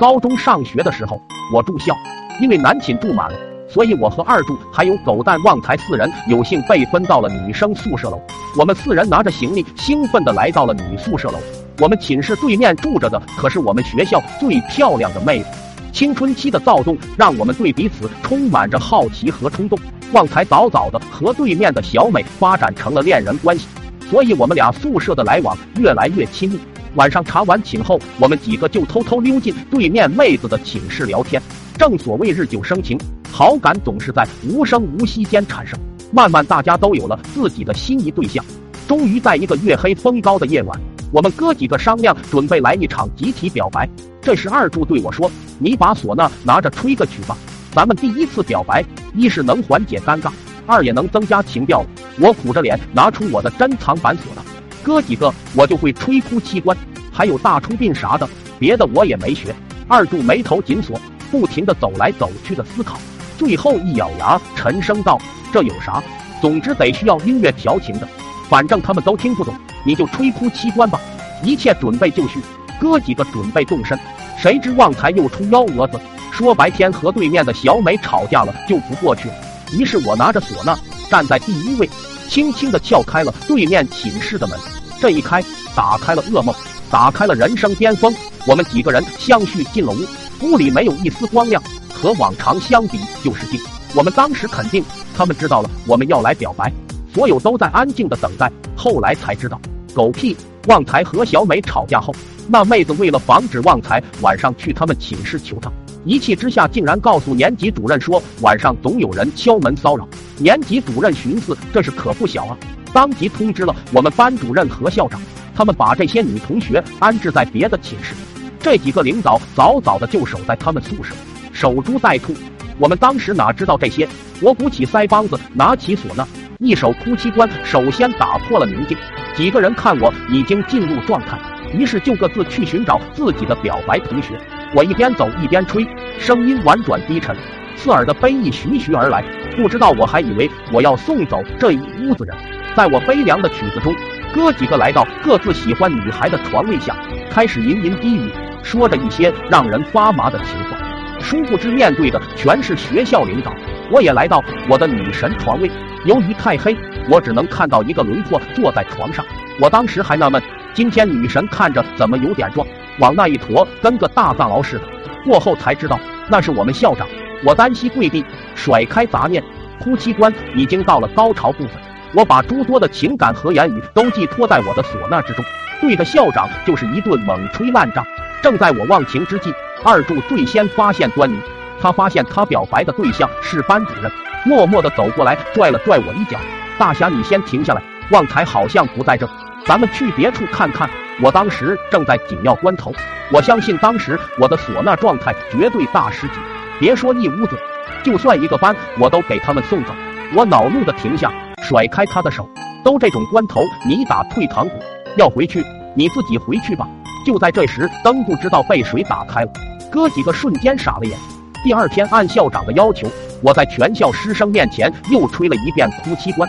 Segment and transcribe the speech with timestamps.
[0.00, 1.20] 高中上学的时候，
[1.52, 1.94] 我住校，
[2.40, 8.18] 因为男寝住满了，所以我和二柱还有狗蛋旺财四人有幸被分到了女生宿舍楼。
[8.58, 11.38] 我们四人拿着行李，兴奋地来到了女宿舍楼。
[11.80, 15.48] 我们寝室对面住着的可是我们学校最漂亮的妹子。
[15.92, 19.78] 青春期的躁动让我们对彼此充满着好奇和冲动。
[20.14, 23.66] 旺财早早的和对面的小美发展成了恋人关系，
[24.10, 26.58] 所以我们俩宿舍的来往越来越亲密。
[26.96, 31.40] 晚上查完寝后，我们几个就偷偷溜进对面妹子的寝室聊天。
[31.78, 32.98] 正所谓日久生情，
[33.30, 35.78] 好感总是在无声无息间产生。
[36.12, 38.44] 慢慢，大家都有了自己的心仪对象。
[38.88, 40.78] 终于，在一个月黑风高的夜晚，
[41.12, 43.88] 我们哥几个商量准备来一场集体表白。
[44.20, 47.38] 这时，二柱对我说：“你把唢呐拿着吹个曲吧，
[47.72, 48.84] 咱们第一次表白，
[49.14, 50.30] 一是能缓解尴尬，
[50.66, 51.86] 二也能增加情调。”
[52.18, 54.42] 我苦着脸拿出我的珍藏版唢呐。
[54.82, 56.76] 哥几个，我就会吹哭七关，
[57.12, 59.54] 还有大出殡啥的，别的我也没学。
[59.86, 62.98] 二柱眉头紧锁，不停的走来走去的思考，
[63.38, 65.18] 最后一咬牙，沉声道
[65.52, 66.02] ：“这有啥？
[66.40, 68.08] 总之得需要音乐调情的，
[68.48, 71.00] 反正他们都听不懂，你就吹哭七关吧。”
[71.42, 72.38] 一切准备就绪，
[72.78, 73.98] 哥几个准备动身，
[74.36, 75.98] 谁知旺财又出幺蛾子，
[76.30, 79.34] 说白天和对面的小美吵架了，就不过去了。
[79.72, 80.78] 于是我拿着唢呐，
[81.10, 81.88] 站在第一位。
[82.28, 84.56] 轻轻地撬开了对面寝室的门，
[85.00, 85.42] 这一开，
[85.74, 86.54] 打开了噩梦，
[86.88, 88.14] 打开了人生巅峰。
[88.46, 91.60] 我们几个人相续进了屋，屋里没有一丝光亮，
[91.92, 93.60] 和往常相比就是静。
[93.96, 94.84] 我们当时肯定
[95.16, 96.72] 他们知道了我们要来表白，
[97.12, 98.48] 所有都在安静的等待。
[98.76, 99.60] 后来才知道，
[99.92, 100.36] 狗屁！
[100.68, 102.14] 旺财和小美吵架后，
[102.46, 105.68] 那妹子为了防止旺财晚上去他们寝室求她。
[106.04, 110.06] 一气之下，竟然告诉年级主任说晚上总有人敲门骚扰。
[110.40, 112.56] 年级主任寻思这事可不小啊，
[112.94, 115.20] 当即通知了我们班主任和校长，
[115.54, 118.14] 他们把这些女同学安置在别的寝室。
[118.58, 121.14] 这几个领导早早的就守在他们宿舍，
[121.52, 122.34] 守株待兔。
[122.78, 124.08] 我们当时哪知道这些？
[124.40, 126.26] 我鼓起腮帮子，拿起唢呐，
[126.58, 128.96] 一首哭泣关，首先打破了宁静。
[129.36, 131.38] 几个人看我已经进入状态，
[131.74, 134.40] 于是就各自去寻找自己的表白同学。
[134.74, 135.86] 我一边走一边吹，
[136.18, 137.36] 声音婉转低沉，
[137.80, 139.24] 刺耳的悲意徐徐而来。
[139.56, 142.36] 不知道我还以为我要送走这一屋子人。
[142.76, 143.94] 在我悲凉的曲子中，
[144.34, 146.94] 哥几个来到各自喜欢女孩的床位下，
[147.30, 148.30] 开始吟吟低语，
[148.62, 150.76] 说着一些让人发麻的情话。
[151.20, 153.52] 殊不知面对的全是学校领导。
[153.90, 155.70] 我也来到我的女神床位，
[156.04, 156.76] 由于太黑，
[157.10, 159.24] 我只能看到一个轮廓坐在床上。
[159.60, 160.40] 我当时还纳闷，
[160.72, 162.66] 今天女神看着怎么有点壮。
[163.00, 164.84] 往那一坨，跟个大藏獒似的。
[165.24, 167.08] 过后才知道，那是我们校长。
[167.44, 168.24] 我单膝跪地，
[168.54, 169.42] 甩开杂念，
[169.82, 171.70] 哭泣关已经到了高潮部分。
[172.12, 175.44] 我把诸多的情感和言语都寄托在我的唢呐之中，
[175.80, 178.04] 对着校长就是一顿猛吹烂仗。
[178.42, 179.52] 正在我忘情之际，
[179.84, 181.36] 二柱最先发现端倪。
[181.80, 184.12] 他发现他表白的对象是班主任，
[184.44, 186.38] 默默地走过来，拽了拽我一脚
[186.78, 189.26] ：“大侠，你先停下来，旺财好像不在这，
[189.64, 190.90] 咱们去别处看看。”
[191.22, 192.92] 我当时正在紧要关头，
[193.30, 196.34] 我相信当时我的唢呐状态绝对大师级，
[196.78, 197.58] 别说一屋子，
[198.02, 199.92] 就算一个班，我都给他们送走。
[200.34, 201.30] 我恼怒的停下，
[201.62, 202.48] 甩开他的手。
[202.82, 204.78] 都这种关头，你打退堂鼓？
[205.16, 205.62] 要回去，
[205.94, 206.88] 你自己回去吧。
[207.26, 209.52] 就在这时，灯不知道被谁打开了，
[209.90, 211.18] 哥几个瞬间傻了眼。
[211.62, 213.06] 第二天，按校长的要求，
[213.42, 216.48] 我在全校师生面前又吹了一遍哭泣关。